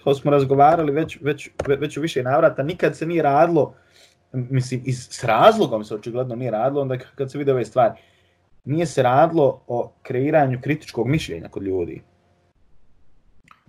[0.00, 3.74] što smo razgovarali već, već, već u više navrata, nikad se nije radilo,
[4.32, 7.94] mislim, iz, s razlogom se očigledno nije radilo, onda kad se vide ove stvari,
[8.64, 12.02] nije se radilo o kreiranju kritičkog mišljenja kod ljudi.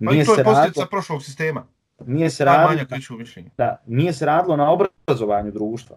[0.04, 1.66] Pa i to je posljedica prošlog sistema.
[2.06, 3.50] Nije se radilo, manjak kritičkog mišljenja.
[3.56, 5.96] da, nije se radilo na obrazovanju društva.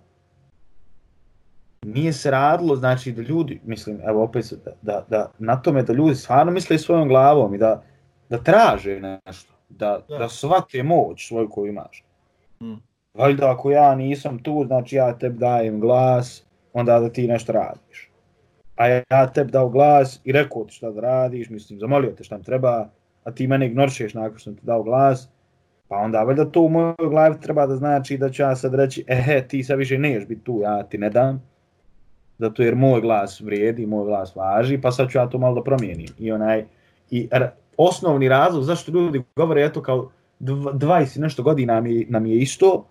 [1.86, 5.94] Nije se radilo, znači, da ljudi, mislim, evo opet, da, da, da na tome da
[5.94, 7.84] ljudi stvarno misle svojom glavom i da,
[8.30, 10.18] da traže nešto, da, Da.
[10.18, 10.30] da.
[10.30, 12.04] shvate moć svoju koju imaš.
[12.62, 12.74] Mm.
[13.14, 18.12] Valjda ako ja nisam tu, znači ja tebi dajem glas, onda da ti nešto radiš.
[18.76, 22.38] A ja tebi dao glas i rekao ti šta da radiš, mislim, zamolio te šta
[22.38, 22.90] mi treba,
[23.24, 25.30] a ti mene ignoršeš nakon što sam ti dao glas,
[25.88, 29.04] pa onda valjda to u mojoj glavi treba da znači da ću ja sad reći,
[29.08, 31.44] ehe, ti sad više neš biti tu, ja ti ne dam,
[32.38, 35.64] zato jer moj glas vrijedi, moj glas važi, pa sad ću ja to malo da
[35.64, 36.08] promijenim.
[36.20, 36.66] I onaj,
[37.12, 37.30] i
[37.78, 42.38] osnovni razlog zašto ljudi govore, eto kao dv- 20 i nešto godina je, nam je
[42.38, 42.88] isto,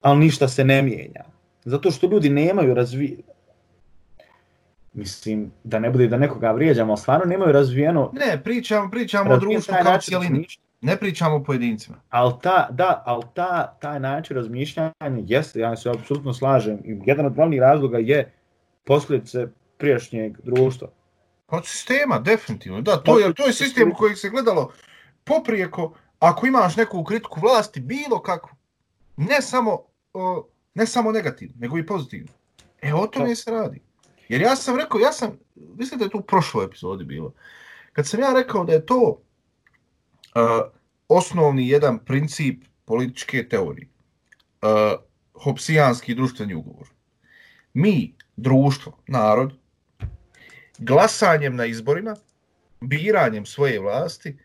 [0.00, 1.24] ali ništa se ne mijenja.
[1.64, 3.22] Zato što ljudi nemaju razvi...
[4.92, 8.10] Mislim, da ne bude da nekoga vrijeđamo, ali stvarno nemaju razvijeno...
[8.12, 10.46] Ne, pričamo, pričamo o društvu kao cijelini.
[10.86, 11.96] Ne pričamo o pojedincima.
[12.10, 14.92] Ali ta, da, ali ta, taj način razmišljanja
[15.26, 18.32] jeste, ja se apsolutno slažem, i jedan od glavnih razloga je
[18.84, 19.46] posljedice
[19.78, 20.88] prijašnjeg društva.
[21.46, 22.80] Pa od sistema, definitivno.
[22.80, 24.72] Da, to je, to je sistem u kojeg se gledalo
[25.24, 28.50] poprijeko, ako imaš neku kritiku vlasti, bilo kako,
[29.16, 29.78] ne samo,
[30.74, 32.32] ne samo negativno, nego i pozitivno.
[32.82, 33.80] E, o tome se radi.
[34.28, 37.32] Jer ja sam rekao, ja sam, mislim da je to u prošloj epizodi bilo,
[37.92, 39.20] kad sam ja rekao da je to
[40.36, 40.75] uh,
[41.08, 43.88] osnovni jedan princip političke teorije,
[44.62, 44.68] uh,
[45.32, 46.88] hopsijanski društveni ugovor.
[47.74, 49.52] Mi, društvo, narod,
[50.78, 52.16] glasanjem na izborima,
[52.80, 54.38] biranjem svoje vlasti,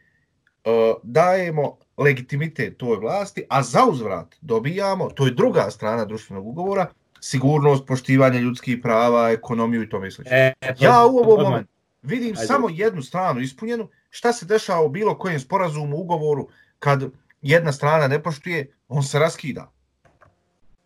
[0.66, 0.72] uh,
[1.04, 6.88] dajemo legitimitet toj vlasti, a za uzvrat dobijamo, to je druga strana društvenog ugovora,
[7.20, 10.36] sigurnost, poštivanje ljudskih prava, ekonomiju i tome slično.
[10.36, 11.72] E, Ja u ovom momentu
[12.02, 12.48] vidim Ajde.
[12.48, 16.48] samo jednu stranu ispunjenu, šta se dešava u bilo kojem sporazumu, ugovoru,
[16.80, 17.04] kad
[17.42, 19.72] jedna strana ne poštuje, on se raskida.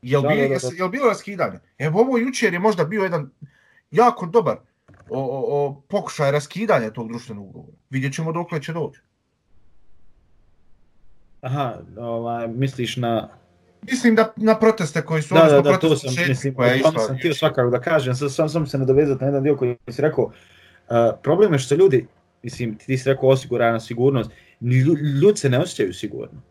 [0.01, 1.59] Jel, Da, bi, da, da, jel bilo raskidanje?
[1.77, 3.31] Evo ovo jučer je možda bio jedan
[3.91, 4.57] jako dobar
[5.09, 7.77] o, o, o pokušaj raskidanja tog društvenog ugovora.
[7.89, 9.01] Vidjet ćemo dokle će doći.
[11.41, 13.29] Aha, ovaj, misliš na...
[13.81, 16.75] Mislim da na proteste koji su, Da, da, da, to sam, šetnje mislim, koja je
[16.75, 19.43] o tome išla sam htio svakako da kažem, sad sam, sam se nadovezati na jedan
[19.43, 20.31] dio koji si rekao, uh,
[21.23, 22.07] problem je što se ljudi,
[22.45, 24.31] mislim, ti si rekao osigurana sigurnost,
[24.61, 26.41] lju- ljudi se ne osjećaju sigurno.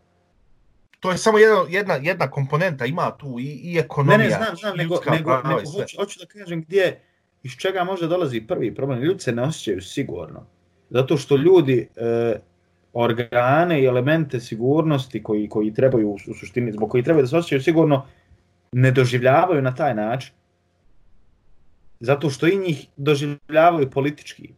[0.99, 4.55] To je samo jedna, jedna, jedna komponenta, ima tu i, i Ne, ekonomija, ne, znam,
[4.55, 5.81] znam, i nego, ljudska nego, nego sve.
[5.81, 6.99] hoću, hoću da kažem gdje,
[7.43, 8.99] iz čega može dolazi prvi problem.
[8.99, 10.45] Ljudi se ne osjećaju sigurno.
[10.89, 12.35] Zato što ljudi e,
[12.93, 17.61] organe i elemente sigurnosti koji, koji trebaju u suštini, zbog koji trebaju da se osjećaju
[17.61, 18.05] sigurno,
[18.71, 20.33] ne doživljavaju na taj način.
[21.99, 24.53] Zato što i njih doživljavaju politički.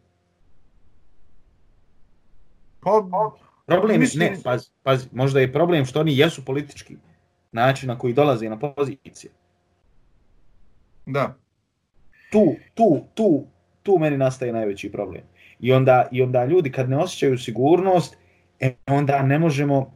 [3.12, 3.32] Pa,
[3.66, 6.96] Problem Mislim- ne, pazi, pazi, možda je problem što oni jesu politički
[7.52, 9.32] način na koji dolaze na pozicije.
[11.06, 11.36] da.
[12.32, 13.46] tu, tu, tu,
[13.84, 15.22] tu meni nastaje najveći problem.
[15.60, 18.18] I onda, I onda ljudi kad ne osjećaju sigurnost,
[18.60, 19.94] e, onda ne možemo,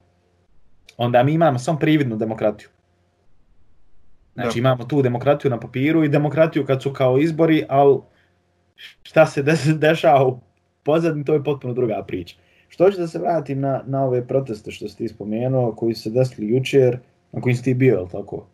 [0.97, 2.69] onda mi imamo samo prividnu demokratiju.
[4.33, 4.59] Znači Da.
[4.59, 7.99] imamo tu demokratiju na papiru i demokratiju kad su kao izbori, ali
[9.03, 9.43] šta se
[9.77, 10.39] dešava u
[10.83, 12.35] pozadnji, to je potpuno druga priča.
[12.71, 16.01] Što ću da se vratim na, na ove proteste što si ti spomenuo, koji su
[16.01, 16.97] se desili jučer,
[17.31, 18.45] na kojim si ti bio, je li tako?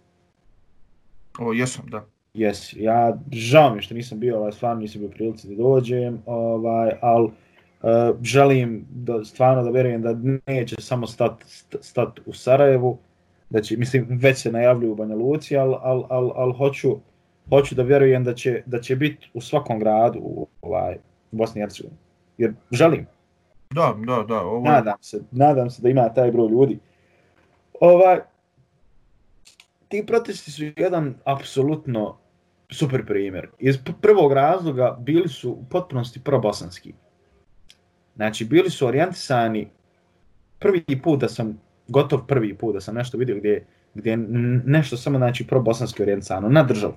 [1.39, 2.05] O, jesam, da.
[2.33, 6.91] Jes, ja žao mi što nisam bio, ovaj, stvarno nisam bio prilici da dođem, ovaj,
[7.01, 10.15] ali uh, želim da stvarno da vjerujem da
[10.47, 12.97] neće samo stat, st- stat u Sarajevu,
[13.49, 16.97] da će, mislim, već se najavljuju u Banja Luci, ali al, al, al hoću,
[17.49, 20.97] hoću da vjerujem da će, da će biti u svakom gradu u, ovaj,
[21.31, 21.97] Bosni i Hercegovini.
[22.37, 23.05] Jer želim,
[23.69, 24.41] Da, da, da.
[24.41, 26.79] Ovo, nadam se, nadam se da ima taj broj ljudi.
[27.81, 28.19] Ovaj,
[29.87, 32.17] ti protesti su jedan apsolutno
[32.69, 33.47] super primjer.
[33.59, 36.93] Iz prvog razloga bili su u potpunosti probosanski.
[38.15, 39.69] Znači, bili su orijentisani
[40.59, 44.17] prvi put da sam, gotov prvi put da sam nešto vidio gdje, gdje je
[44.65, 46.93] nešto samo znači probosanski orijentisano na državu.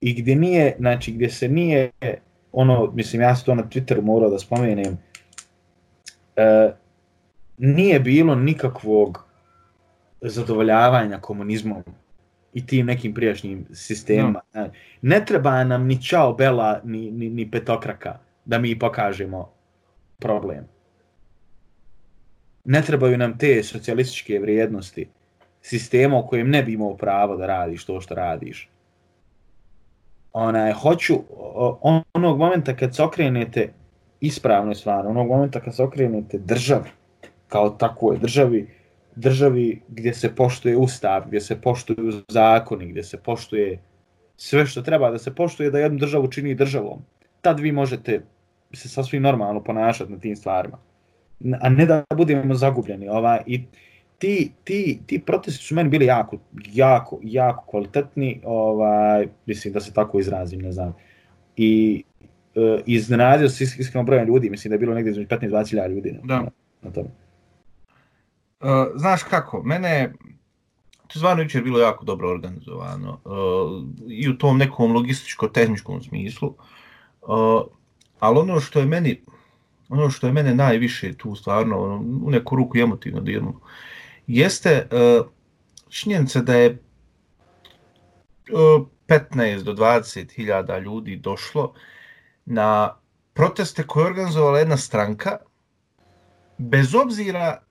[0.00, 1.90] I gdje nije, znači gdje se nije
[2.58, 4.98] ono, mislim ja sam to na Twitteru morao da spomenem,
[6.36, 6.72] e,
[7.58, 9.24] nije bilo nikakvog
[10.20, 11.82] zadovoljavanja komunizmom
[12.54, 14.40] i tim nekim prijašnjim sistemima.
[14.54, 14.70] No.
[15.02, 19.52] Ne treba nam ni čao bela, ni, ni, ni petokraka da mi pokažemo
[20.18, 20.64] problem.
[22.64, 25.08] Ne trebaju nam te socijalističke vrijednosti
[25.62, 28.68] sistema u kojem ne bi imao pravo da radiš to što radiš.
[30.38, 31.14] Onaj, hoću,
[32.12, 33.72] onog momenta kad se okrenete
[34.20, 36.90] ispravno stvarno, onog momenta kad se okrenete državi,
[37.48, 38.68] kao takvoj državi,
[39.14, 43.78] državi gdje se poštuje ustav, gdje se poštuju zakoni, gdje se poštuje
[44.36, 47.00] sve što treba da se poštuje da jednu državu čini državom.
[47.40, 48.20] Tad vi možete
[48.72, 50.78] se sasvim normalno ponašati na tim stvarima.
[51.60, 53.08] A ne da budemo zagubljeni.
[53.08, 53.62] Ovaj, I
[54.18, 56.36] ti, ti, ti protesti su meni bili jako,
[56.72, 60.94] jako, jako kvalitetni, ovaj, mislim da se tako izrazim, ne znam.
[61.56, 62.02] I
[62.54, 65.94] e, iznenadio se is- iskreno brojem ljudi, mislim da je bilo negdje između 15-20 hiljada
[65.94, 66.42] ljudi na, Da.
[66.42, 66.50] na,
[66.82, 67.08] na tome.
[68.60, 70.12] Uh, znaš kako, mene,
[70.96, 76.48] to je stvarno jučer bilo jako dobro organizovano uh, i u tom nekom logističko-tehničkom smislu,
[77.22, 77.62] uh,
[78.18, 79.20] ali ono što je meni,
[79.88, 83.60] ono što je mene najviše tu stvarno ono, u neku ruku emotivno dirnulo,
[84.26, 85.26] jeste uh,
[85.88, 86.78] činjenica da je
[88.52, 91.74] uh, 15 do 20 hiljada ljudi došlo
[92.44, 92.96] na
[93.34, 95.36] proteste koje je organizovala jedna stranka,
[96.58, 97.62] bez obzira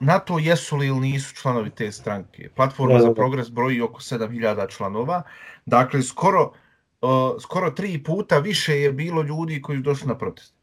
[0.00, 2.48] na to jesu li ili nisu članovi te stranke.
[2.56, 5.22] Platforma Da, da, za progres broji oko 7000 članova,
[5.66, 6.52] dakle skoro,
[7.00, 10.54] uh, skoro tri puta više je bilo ljudi koji su došli na protest.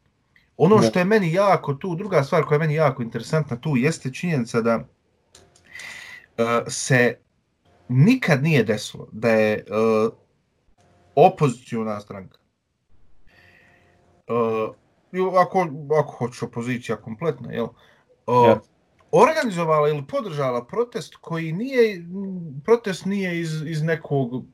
[0.56, 4.12] Ono što je meni jako tu, druga stvar koja je meni jako interesantna tu, jeste
[4.12, 4.84] činjenica da
[6.68, 7.18] se
[7.88, 10.12] nikad nije desilo da je uh,
[11.14, 12.38] opozicijona stranka
[14.28, 14.74] uh,
[15.40, 15.68] ako,
[16.00, 17.66] ako hoćeš opozicija kompletna, jel?
[18.26, 18.60] Uh, Ja.
[19.12, 22.04] organizovala ili podržala protest koji nije,
[22.64, 24.44] protest nije iz, iz nekog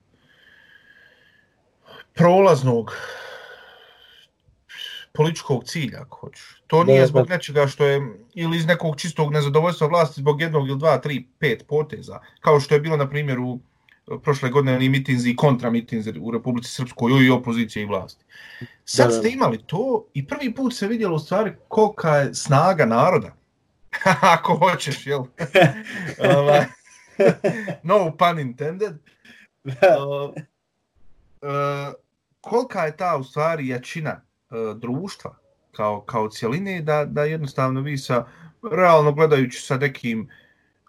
[2.15, 2.93] prolaznog
[5.21, 6.63] političkog cilja, ako hoćeš.
[6.67, 8.01] To nije zbog nečega što je,
[8.35, 12.75] ili iz nekog čistog nezadovoljstva vlasti zbog jednog ili dva, tri, pet poteza, kao što
[12.75, 13.59] je bilo, na primjer, u
[14.23, 18.25] prošle godine ni mitinzi i kontramitinzi u Republici Srpskoj i opozicije i vlasti.
[18.85, 22.35] Sad Da, da, ste imali to i prvi put se vidjelo u stvari kolika je
[22.35, 23.35] snaga naroda.
[24.37, 25.25] Ako hoćeš, jel?
[26.37, 26.65] Ovaj,
[27.83, 28.97] no pun intended.
[29.65, 29.73] Uh,
[31.43, 31.93] uh,
[32.41, 34.30] kolika je ta u stvari jačina
[34.75, 35.35] društva
[35.73, 38.27] kao, kao cijeline da, da jednostavno vi sa,
[38.73, 40.29] realno gledajući sa nekim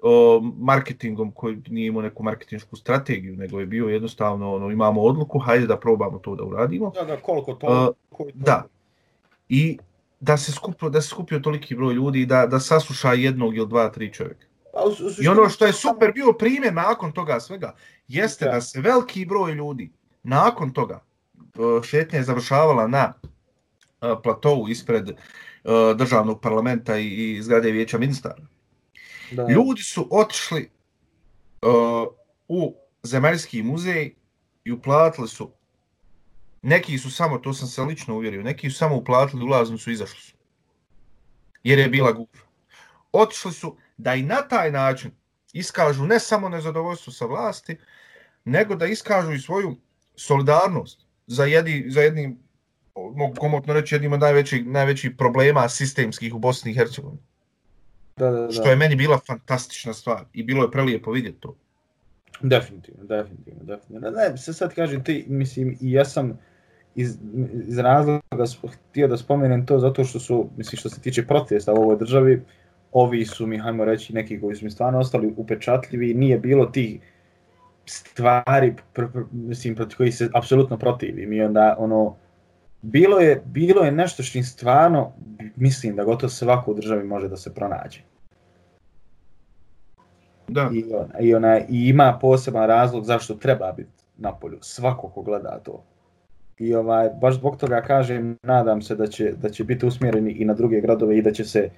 [0.01, 5.39] o, marketingom koji nije imao neku marketinšku strategiju, nego je bio jednostavno, ono, imamo odluku,
[5.39, 6.91] hajde da probamo to da uradimo.
[6.91, 7.67] Da, da, koliko to?
[7.67, 8.65] Uh, koliko to- Da.
[9.49, 9.77] I
[10.19, 13.67] da se skupio, da se skupio toliki broj ljudi i da, da sasluša jednog ili
[13.67, 14.45] dva, tri čovjeka.
[14.73, 17.75] Pa, u- u I ono što je super bio primjer nakon toga svega,
[18.07, 18.51] jeste Da.
[18.51, 19.91] da se veliki broj ljudi
[20.23, 20.99] nakon toga
[21.35, 23.13] uh, šetnja je završavala na
[24.23, 25.09] platovu ispred
[25.95, 28.43] državnog parlamenta i, i zgrade vijeća ministara.
[29.31, 29.47] Da.
[29.49, 30.69] Ljudi su otišli
[31.61, 32.07] uh,
[32.47, 34.15] u zemaljski muzej
[34.63, 35.51] i uplatili su
[36.61, 40.21] neki su samo, to sam se lično uvjerio, neki su samo uplatili ulaznicu i izašli
[40.21, 40.33] su.
[41.63, 42.45] Jer je bila gufa.
[43.11, 45.11] Otišli su da i na taj način
[45.53, 47.77] iskažu ne samo nezadovoljstvo sa vlasti,
[48.45, 49.77] nego da iskažu i svoju
[50.15, 52.39] solidarnost za, jedi, za jednim,
[52.95, 57.21] mogu komotno reći, jednim od najvećih, najvećih problema sistemskih u Bosni i Hercegovini.
[58.17, 58.51] Da, da, da.
[58.51, 61.55] Što je meni bila fantastična stvar i bilo je prelijepo vidjeti to.
[62.41, 64.09] Definitivno, definitivno, definitivno.
[64.09, 66.39] Ne, se sad kažem ti, mislim, i ja sam
[66.95, 67.17] iz,
[67.67, 71.81] iz razloga htio da spomenem to zato što su, mislim, što se tiče protesta u
[71.81, 72.41] ovoj državi,
[72.91, 76.99] ovi su mi, hajmo reći, neki koji su mi stvarno ostali upečatljivi, nije bilo tih
[77.85, 82.15] stvari, pr, pr, mislim, protiv kojih se apsolutno protivim i onda, ono,
[82.81, 85.11] bilo je, bilo je nešto što stvarno,
[85.55, 87.99] mislim da gotovo svako u državi može da se pronađe.
[90.47, 90.69] Da.
[90.73, 94.57] I, on, i, ona, I ima poseban razlog zašto treba biti na polju.
[94.61, 95.83] Svako ko gleda to.
[96.57, 100.45] I ovaj, baš zbog toga kažem, nadam se da će, da će biti usmjereni i
[100.45, 101.69] na druge gradove i da će se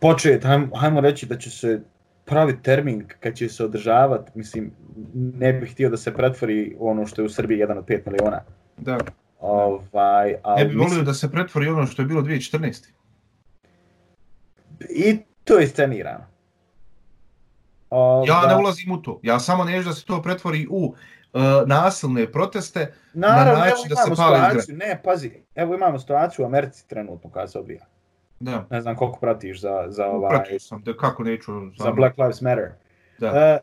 [0.00, 1.80] početi, hajmo, hajmo reći da će se
[2.24, 4.70] pravi termin kad će se održavati, mislim,
[5.14, 8.40] ne bih htio da se pretvori ono što je u Srbiji jedan od 5 miliona.
[8.76, 8.98] Da.
[9.46, 12.92] Ovaj, ali Ne bi volio mislim- da se pretvori ono što je bilo 2014.
[14.90, 16.24] I to je scenirano.
[17.90, 19.20] Ja Ovaj, ne ulazim u to.
[19.22, 20.94] Ja samo neću da se to pretvori u
[21.32, 22.92] uh, nasilne proteste.
[23.14, 27.30] Naravno, na način da se pali situaciju, ne, pazi, evo imamo situaciju u Americi trenutno
[27.30, 27.84] kada se odvija.
[28.40, 28.66] Da.
[28.70, 31.52] Ne znam koliko pratiš za, za, ovaj, Pratio sam, da kako neću...
[31.78, 32.70] za Black Lives Matter.
[33.18, 33.26] Da.
[33.26, 33.58] E,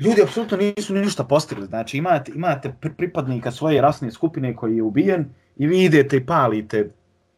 [0.00, 4.82] ljudi apsolutno nisu ništa postigli, znači imate, imate pri- pripadnika svoje rasne skupine koji je
[4.82, 6.90] ubijen i vi idete i palite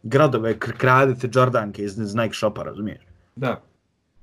[0.02, 3.00] gradove, kr- kradete Jordanke iz, iz Nike shopa, razumiješ?
[3.36, 3.62] Da.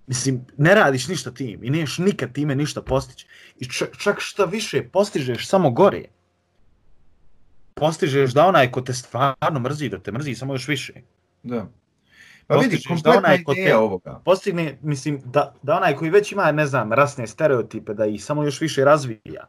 [0.07, 3.27] Mislim, ne radiš ništa tim i neš nikad time ništa postići.
[3.59, 6.03] I čak, čak šta više, postižeš samo gore.
[7.73, 10.93] Postižeš da onaj ko te stvarno mrzi, da te mrzi samo još više.
[11.43, 11.67] Da.
[12.49, 14.21] Pa vidi, Postižeš da onaj ideja te- ovoga.
[14.25, 18.43] Postigne, mislim, da, da onaj koji već ima, ne znam, rasne stereotipe, da ih samo
[18.43, 19.45] još više razvija.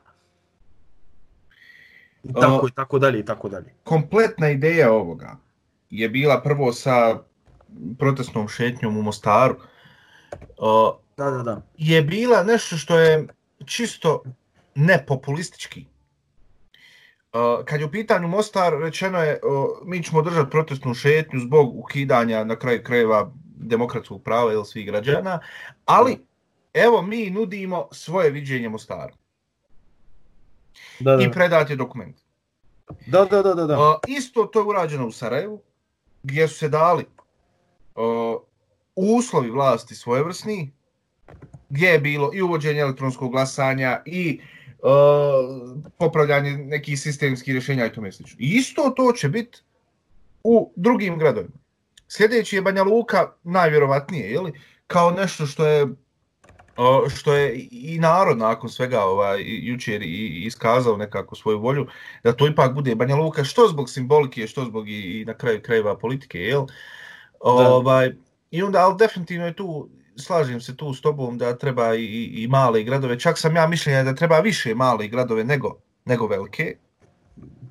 [2.25, 3.73] I tako O- i tako dalje i tako dalje.
[3.85, 5.37] Kompletna ideja ovoga
[5.91, 7.19] je bila prvo sa
[7.99, 9.55] protestnom šetnjom u Mostaru.
[10.59, 11.63] Uh, Da, da, da.
[11.77, 13.27] je bila nešto što je
[13.67, 14.23] čisto
[14.75, 15.87] nepopulistički.
[17.33, 21.79] Uh, kad je u pitanju Mostar, rečeno je uh, mi ćemo držati protestnu šetnju zbog
[21.79, 25.41] ukidanja na kraju krajeva demokratskog prava ili svih građana,
[25.85, 26.19] ali
[26.75, 29.13] evo mi nudimo svoje viđenje Mostara
[31.01, 32.17] Da, da, i predat je dokument.
[33.07, 33.79] da, da, da, da, da.
[33.79, 35.63] Uh, isto to je urađeno u Sarajevu,
[36.23, 37.05] gdje su se dali
[37.95, 38.41] uh,
[38.95, 40.73] uslovi vlasti svojevrsni,
[41.69, 44.60] gdje je bilo i uvođenje elektronskog glasanja i uh,
[45.99, 48.37] popravljanje nekih sistemskih rješenja i tome slično.
[48.41, 49.59] I isto to će biti
[50.45, 51.55] u drugim gradovima.
[52.09, 54.53] Sljedeći je Banja Luka, najvjerovatnije, jeli,
[54.87, 55.87] kao nešto što je
[56.81, 61.87] uh, što je i narod nakon svega ovaj, jučer i iskazao nekako svoju volju,
[62.25, 65.63] da to ipak bude Banja Luka, što zbog simbolike, što zbog i, i na kraju
[65.63, 66.67] krajeva politike, jel?
[67.41, 68.13] Ovaj,
[68.51, 72.05] I onda, ali definitivno je tu, slažem se tu s tobom da treba i,
[72.35, 76.77] i, male gradove, čak sam ja mišljenja da treba više male gradove nego, nego velike.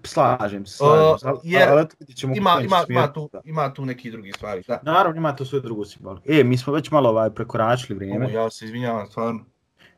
[0.03, 1.27] Slažem se, slažem se.
[1.27, 4.63] Ali, jer ali ćemo u Ima, ima, ima, tu, ima tu neki drugi stvari.
[4.67, 4.79] Da.
[4.83, 6.31] Naravno, ima to svoju drugu simboliku.
[6.31, 8.25] E, mi smo već malo ovaj, prekoračili vrijeme.
[8.25, 9.45] O, ja se izvinjavam, stvarno.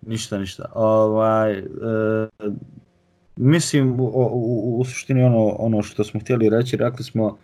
[0.02, 0.72] Ništa, ništa.
[0.76, 1.64] Ovaj, e,
[3.36, 7.38] mislim, u, u, u suštini ono, ono što smo htjeli reći, rekli smo,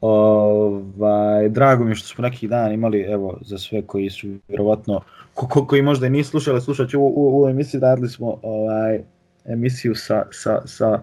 [0.00, 5.00] ovaj, drago mi je što smo neki dan imali, evo, za sve koji su vjerovatno
[5.34, 8.38] ko, ko, koji možda i nisu slušali, slušat ću u, u, u emisiji, radili smo
[8.42, 9.00] ovaj,
[9.44, 11.00] emisiju sa, sa, sa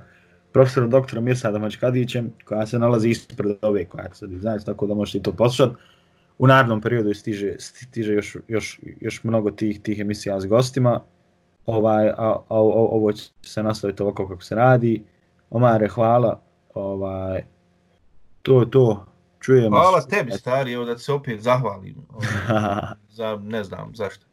[0.52, 5.18] profesorom doktorom Mirsadom Mačkadićem, koja se nalazi ispred ove koja sad znači, tako da možete
[5.18, 5.76] i to poslušati.
[6.38, 11.00] U narednom periodu stiže, stiže još, još, još mnogo tih, tih emisija s gostima,
[11.66, 15.04] ovaj, a, a, a, ovo će se nastaviti ovako kako se radi.
[15.50, 16.42] Omare, hvala.
[16.74, 17.44] Ovaj,
[18.46, 19.06] to je to.
[19.40, 20.08] Čujemo Hvala se.
[20.08, 21.96] tebi, stari, evo da se opet zahvalim.
[22.10, 22.28] Ovaj,
[23.18, 24.26] za, ne znam, zašto.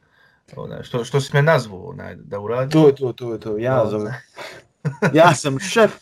[0.56, 2.70] Onaj, što, što si me nazvao onaj, da uradim?
[2.70, 3.58] to je to, to je to.
[3.58, 4.12] Ja, zovem.
[5.20, 5.92] ja sam šef.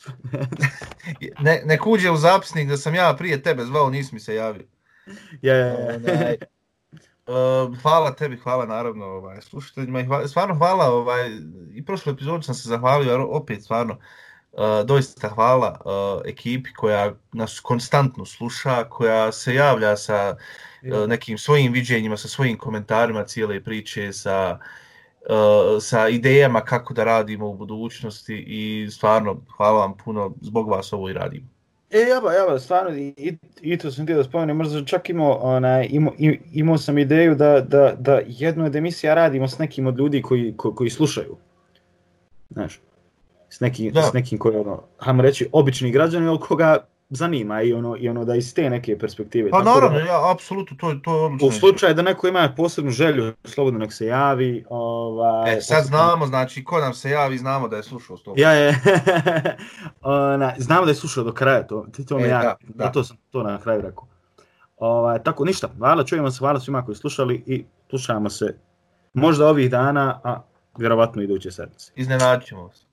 [1.46, 4.66] ne, ne kuđe u zapisnik da sam ja prije tebe zvao, nisi mi se javio.
[5.42, 5.96] ja, ja, ja.
[5.96, 6.36] Onaj,
[7.26, 11.30] Uh, hvala tebi, hvala naravno ovaj, slušateljima i hvala, stvarno hvala, ovaj,
[11.74, 14.00] i prošle epizode sam se zahvalio, ali opet stvarno, uh,
[14.84, 21.72] doista hvala uh, ekipi koja nas konstantno sluša, koja se javlja sa uh, nekim svojim
[21.72, 24.59] viđenjima, sa svojim komentarima cijele priče, sa,
[25.20, 30.92] uh, sa idejama kako da radimo u budućnosti i stvarno hvala vam puno, zbog vas
[30.92, 31.46] ovo i radimo.
[31.90, 35.32] E, jaba, jaba, stvarno, i, i, i to sam ti da spomenem, možda čak imao,
[35.32, 36.14] onaj, imao,
[36.53, 40.55] imao sam ideju da, da, da jednu od emisija radimo s nekim od ljudi koji,
[40.57, 41.36] ko, koji slušaju.
[42.51, 42.80] Znaš,
[43.51, 44.03] s nekim, Da.
[44.03, 46.76] s nekim koji, ono, hajmo reći, obični građani, ali koga
[47.11, 49.51] zanima i ono, i ono da iz te neke perspektive.
[49.51, 51.48] Pa Tako naravno, da, ja, apsolutno, to, to je odlično.
[51.48, 54.64] U slučaju da neko ima posebnu želju, slobodno nek se javi.
[54.70, 58.20] Ovaj, E, sad znamo, znači, ko nam se javi, znamo da je slušao s.
[58.36, 58.80] Ja je,
[60.03, 62.84] ona, znamo da je slušao do kraja, to, ti to E, ja, da, da.
[62.84, 64.07] zato sam to na kraju rekao.
[64.76, 68.57] Ovaj, tako, ništa, hvala, čujemo se, hvala svima koji slušali i slušamo se
[69.12, 70.42] možda ovih dana, a
[70.78, 71.92] vjerovatno iduće sedmice.
[71.96, 72.89] Iznenadit ćemo vas.